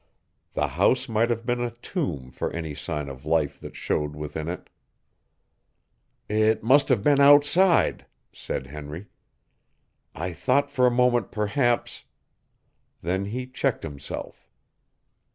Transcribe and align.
The 0.55 0.69
house 0.69 1.07
might 1.07 1.29
have 1.29 1.45
been 1.45 1.61
a 1.61 1.69
tomb 1.69 2.31
for 2.31 2.51
any 2.51 2.73
sign 2.73 3.07
of 3.07 3.23
life 3.23 3.59
that 3.59 3.75
showed 3.75 4.15
within 4.15 4.47
it. 4.49 4.71
"It 6.27 6.63
must 6.63 6.89
have 6.89 7.03
been 7.03 7.19
outside," 7.19 8.07
said 8.33 8.65
Henry. 8.65 9.09
"I 10.15 10.33
thought 10.33 10.71
for 10.71 10.87
a 10.87 10.89
moment 10.89 11.31
perhaps" 11.31 12.05
Then 13.03 13.25
he 13.25 13.45
checked 13.45 13.83
himself. 13.83 14.49